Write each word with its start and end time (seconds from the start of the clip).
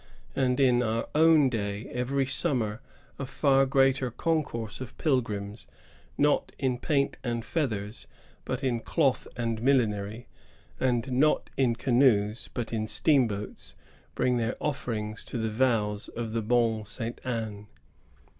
And, 0.35 0.59
in 0.59 0.81
our 0.81 1.07
own 1.13 1.47
day, 1.47 1.85
every 1.89 2.25
summer 2.25 2.81
a 3.19 3.25
far 3.27 3.67
greater 3.67 4.09
concourse 4.09 4.81
of 4.81 4.97
pilgrims— 4.97 5.67
not 6.17 6.51
in 6.57 6.79
paint 6.79 7.19
and 7.23 7.45
feathers, 7.45 8.07
but 8.43 8.63
in 8.63 8.79
cloth 8.79 9.27
and 9.37 9.61
millinery, 9.61 10.25
and 10.79 11.11
not 11.11 11.51
in 11.55 11.75
canoes, 11.75 12.49
but 12.55 12.73
in 12.73 12.87
steamboats— 12.87 13.75
bring 14.15 14.37
their 14.37 14.55
offerings 14.59 15.23
and 15.35 15.43
their 15.43 15.51
vows 15.51 16.09
to 16.15 16.23
the 16.31 16.41
"Bonne 16.41 16.83
Sainte 16.87 17.21
Anne." 17.23 17.67